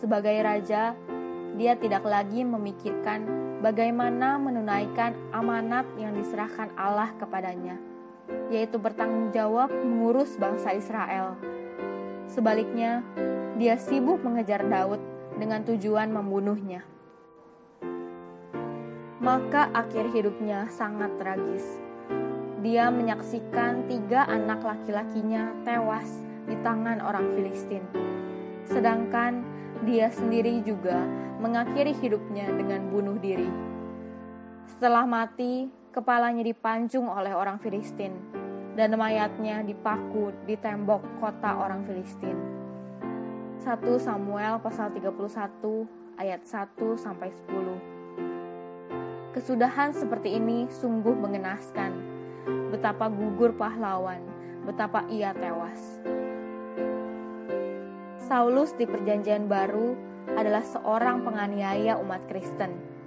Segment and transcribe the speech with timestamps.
[0.00, 0.96] Sebagai raja,
[1.60, 3.28] dia tidak lagi memikirkan
[3.60, 7.97] bagaimana menunaikan amanat yang diserahkan Allah kepadanya
[8.48, 11.36] yaitu bertanggung jawab mengurus bangsa Israel.
[12.28, 13.04] Sebaliknya,
[13.56, 15.00] dia sibuk mengejar Daud
[15.40, 16.84] dengan tujuan membunuhnya.
[19.18, 21.64] Maka akhir hidupnya sangat tragis.
[22.62, 27.82] Dia menyaksikan tiga anak laki-lakinya tewas di tangan orang Filistin.
[28.66, 29.42] Sedangkan
[29.86, 31.02] dia sendiri juga
[31.38, 33.46] mengakhiri hidupnya dengan bunuh diri.
[34.68, 38.12] Setelah mati, kepalanya dipancung oleh orang Filistin
[38.76, 42.36] dan mayatnya dipaku di tembok kota orang Filistin.
[43.58, 45.10] 1 Samuel pasal 31
[46.20, 49.34] ayat 1 sampai 10.
[49.34, 51.92] Kesudahan seperti ini sungguh mengenaskan.
[52.72, 54.22] Betapa gugur pahlawan,
[54.64, 56.00] betapa ia tewas.
[58.28, 59.96] Saulus di Perjanjian Baru
[60.36, 62.97] adalah seorang penganiaya umat Kristen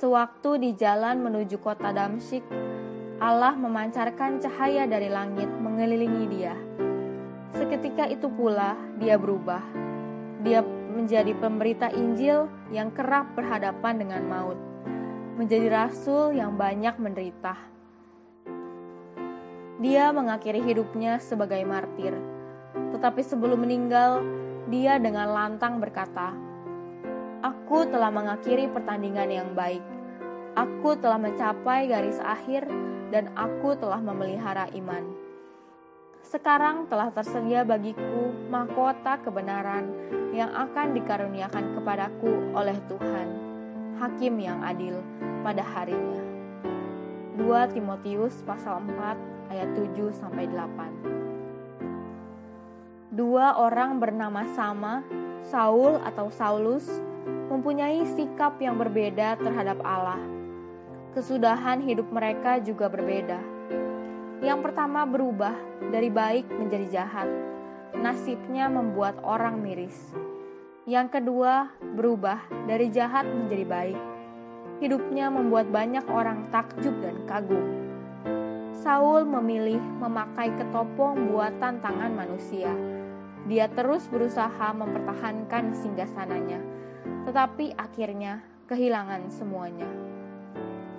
[0.00, 2.40] Sewaktu di jalan menuju kota Damsyik,
[3.20, 6.56] Allah memancarkan cahaya dari langit mengelilingi dia.
[7.52, 9.60] Seketika itu pula dia berubah.
[10.40, 14.56] Dia menjadi pemberita Injil yang kerap berhadapan dengan maut,
[15.36, 17.60] menjadi rasul yang banyak menderita.
[19.84, 22.16] Dia mengakhiri hidupnya sebagai martir,
[22.96, 24.24] tetapi sebelum meninggal,
[24.72, 26.32] dia dengan lantang berkata,
[27.40, 29.80] Aku telah mengakhiri pertandingan yang baik.
[30.52, 32.68] Aku telah mencapai garis akhir
[33.08, 35.08] dan aku telah memelihara iman.
[36.20, 39.88] Sekarang telah tersedia bagiku mahkota kebenaran
[40.36, 43.28] yang akan dikaruniakan kepadaku oleh Tuhan,
[43.96, 45.00] Hakim yang adil
[45.40, 46.20] pada harinya.
[47.40, 49.16] 2 Timotius pasal 4
[49.48, 53.16] ayat 7 sampai 8.
[53.16, 55.00] Dua orang bernama sama,
[55.40, 57.09] Saul atau Saulus,
[57.50, 60.22] mempunyai sikap yang berbeda terhadap Allah.
[61.18, 63.42] Kesudahan hidup mereka juga berbeda.
[64.38, 65.58] Yang pertama berubah
[65.90, 67.26] dari baik menjadi jahat.
[67.98, 70.14] Nasibnya membuat orang miris.
[70.86, 72.38] Yang kedua berubah
[72.70, 74.00] dari jahat menjadi baik.
[74.78, 77.66] Hidupnya membuat banyak orang takjub dan kagum.
[78.80, 82.70] Saul memilih memakai ketopong buatan tangan manusia.
[83.50, 86.69] Dia terus berusaha mempertahankan singgasananya
[87.30, 89.86] tetapi akhirnya kehilangan semuanya.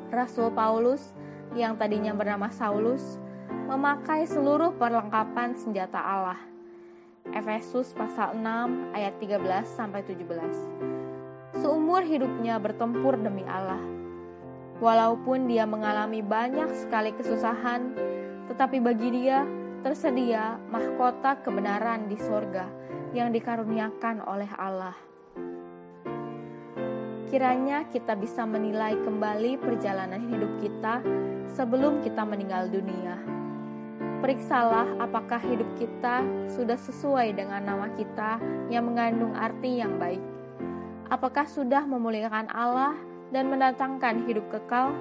[0.08, 1.12] Rasul Paulus
[1.60, 3.20] yang tadinya bernama Saulus
[3.68, 6.40] memakai seluruh perlengkapan senjata Allah.
[7.36, 8.48] Efesus pasal 6
[8.96, 11.60] ayat 13 sampai 17.
[11.60, 13.84] Seumur hidupnya bertempur demi Allah.
[14.80, 17.92] Walaupun dia mengalami banyak sekali kesusahan,
[18.48, 19.44] tetapi bagi dia
[19.84, 22.72] tersedia mahkota kebenaran di sorga
[23.12, 25.11] yang dikaruniakan oleh Allah.
[27.32, 31.00] Kiranya kita bisa menilai kembali perjalanan hidup kita
[31.56, 33.16] sebelum kita meninggal dunia.
[34.20, 38.36] Periksalah apakah hidup kita sudah sesuai dengan nama kita
[38.68, 40.20] yang mengandung arti yang baik.
[41.08, 43.00] Apakah sudah memuliakan Allah
[43.32, 44.92] dan mendatangkan hidup kekal?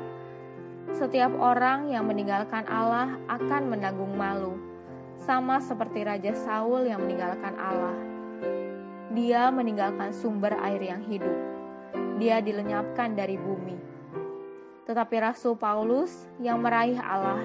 [0.95, 4.55] Setiap orang yang meninggalkan Allah akan menanggung malu,
[5.19, 7.99] sama seperti Raja Saul yang meninggalkan Allah.
[9.19, 11.50] Dia meninggalkan sumber air yang hidup.
[12.21, 13.79] Dia dilenyapkan dari bumi.
[14.85, 17.41] Tetapi Rasul Paulus yang meraih Allah,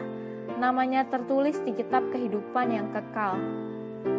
[0.57, 3.39] namanya tertulis di kitab kehidupan yang kekal.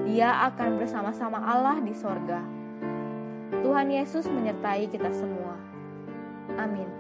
[0.07, 2.41] Dia akan bersama-sama Allah di sorga.
[3.63, 5.59] Tuhan Yesus menyertai kita semua.
[6.57, 6.96] Amin.